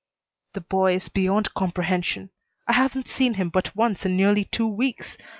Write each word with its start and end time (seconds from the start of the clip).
"The 0.53 0.61
boy 0.61 0.95
is 0.95 1.09
beyond 1.09 1.53
comprehension. 1.53 2.31
I 2.67 2.73
haven't 2.73 3.07
seen 3.07 3.35
him 3.35 3.49
but 3.49 3.75
once 3.75 4.03
in 4.03 4.17
nearly 4.17 4.45
two 4.45 4.65
weeks. 4.65 5.15